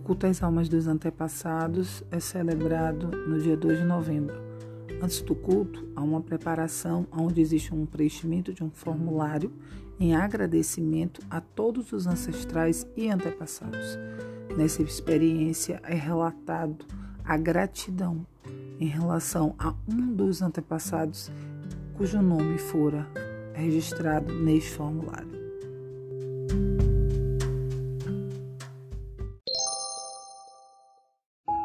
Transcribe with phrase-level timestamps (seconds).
[0.00, 4.34] culto às almas dos antepassados é celebrado no dia 2 de novembro.
[5.00, 9.52] Antes do culto, há uma preparação onde existe um preenchimento de um formulário
[10.00, 13.98] em agradecimento a todos os ancestrais e antepassados.
[14.56, 16.84] Nessa experiência é relatado
[17.24, 18.26] a gratidão
[18.80, 21.30] em relação a um dos antepassados
[21.94, 23.06] cujo nome fora
[23.54, 25.35] registrado neste formulário.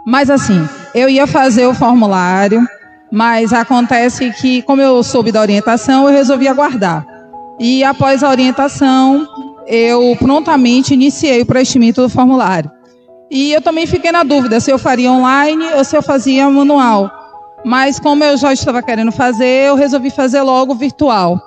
[0.06, 2.66] Mas assim, eu ia fazer o formulário,
[3.12, 7.06] mas acontece que, como eu soube da orientação, eu resolvi aguardar.
[7.60, 9.28] E após a orientação,
[9.68, 12.72] eu prontamente iniciei o preenchimento do formulário.
[13.30, 17.10] E eu também fiquei na dúvida se eu faria online ou se eu fazia manual.
[17.64, 21.40] Mas como eu já estava querendo fazer, eu resolvi fazer logo virtual.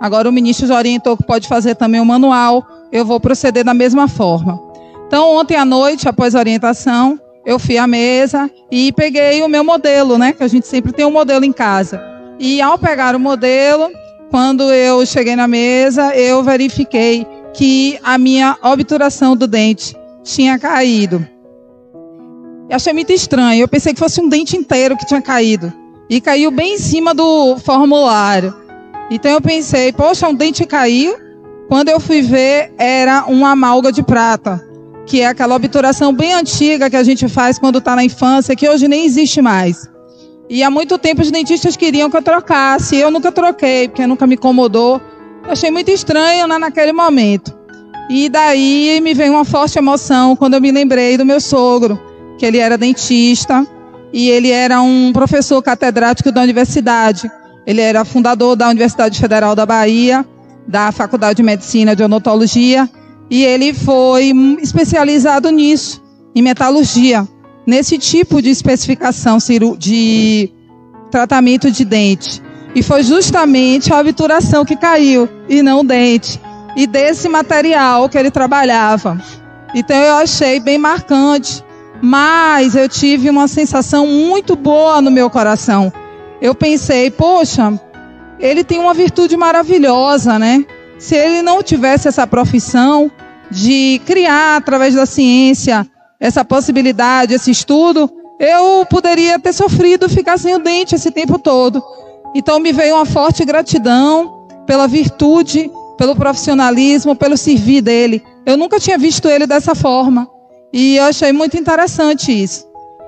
[0.00, 3.72] Agora o ministro já orientou que pode fazer também o manual, eu vou proceder da
[3.72, 4.60] mesma forma.
[5.06, 9.64] Então, ontem à noite, após a orientação, eu fui à mesa e peguei o meu
[9.64, 10.32] modelo, né?
[10.32, 12.00] Que a gente sempre tem um modelo em casa.
[12.38, 13.90] E ao pegar o modelo,
[14.30, 21.26] quando eu cheguei na mesa, eu verifiquei que a minha obturação do dente tinha caído.
[22.70, 23.62] Eu achei muito estranho.
[23.62, 25.72] Eu pensei que fosse um dente inteiro que tinha caído.
[26.08, 28.54] E caiu bem em cima do formulário.
[29.10, 31.16] Então eu pensei, poxa, um dente caiu.
[31.68, 34.71] Quando eu fui ver, era uma amalga de prata
[35.06, 38.68] que é aquela obturação bem antiga que a gente faz quando está na infância, que
[38.68, 39.90] hoje nem existe mais.
[40.48, 44.26] E há muito tempo os dentistas queriam que eu trocasse, eu nunca troquei, porque nunca
[44.26, 45.00] me incomodou.
[45.44, 47.52] Eu achei muito estranho né, naquele momento.
[48.10, 51.98] E daí me veio uma forte emoção quando eu me lembrei do meu sogro,
[52.38, 53.66] que ele era dentista
[54.12, 57.30] e ele era um professor catedrático da universidade.
[57.66, 60.26] Ele era fundador da Universidade Federal da Bahia,
[60.66, 62.88] da Faculdade de Medicina de Odontologia
[63.32, 64.30] e ele foi
[64.60, 66.02] especializado nisso,
[66.34, 67.26] em metalurgia,
[67.66, 69.38] nesse tipo de especificação
[69.78, 70.52] de
[71.10, 72.42] tratamento de dente.
[72.74, 76.38] E foi justamente a obturação que caiu, e não o dente.
[76.76, 79.18] E desse material que ele trabalhava.
[79.74, 81.64] Então eu achei bem marcante.
[82.02, 85.90] Mas eu tive uma sensação muito boa no meu coração.
[86.38, 87.80] Eu pensei, poxa,
[88.38, 90.66] ele tem uma virtude maravilhosa, né?
[90.98, 93.10] Se ele não tivesse essa profissão,
[93.52, 95.86] de criar através da ciência
[96.18, 101.82] essa possibilidade, esse estudo, eu poderia ter sofrido ficar sem o dente esse tempo todo.
[102.34, 108.22] Então me veio uma forte gratidão pela virtude, pelo profissionalismo, pelo servir dele.
[108.46, 110.28] Eu nunca tinha visto ele dessa forma.
[110.72, 112.66] E eu achei muito interessante isso.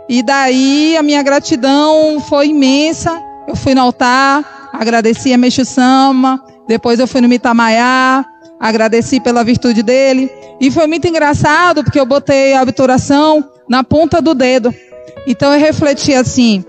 [0.09, 3.19] E daí a minha gratidão foi imensa.
[3.49, 8.25] Eu fui no altar, agradeci a Meixo Sama, depois eu fui no Mitamaiá,
[8.65, 10.31] agradeci pela virtude dele.
[10.59, 14.75] E foi muito engraçado porque eu botei a obturação na ponta do dedo.
[15.27, 16.65] Então eu refleti assim: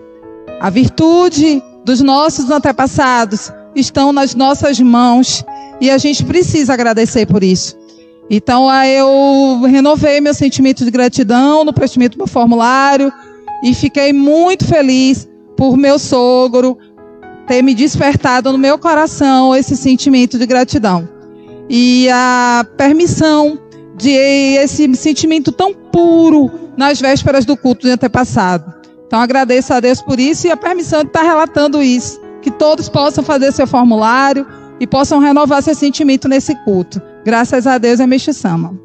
[0.59, 5.45] a virtude dos nossos antepassados estão nas nossas mãos
[5.79, 7.77] e a gente precisa agradecer por isso.
[8.29, 13.09] Então eu renovei meu sentimento de gratidão no preenchimento do formulário
[13.63, 16.77] e fiquei muito feliz por meu sogro
[17.47, 21.14] ter me despertado no meu coração esse sentimento de gratidão
[21.69, 23.59] e a permissão
[23.97, 28.73] de esse sentimento tão puro nas vésperas do culto de antepassado.
[29.07, 32.19] Então agradeço a Deus por isso e a permissão de estar relatando isso.
[32.41, 34.45] Que todos possam fazer seu formulário
[34.79, 37.01] e possam renovar seu sentimento nesse culto.
[37.23, 38.84] Graças a Deus é Mexi Sama.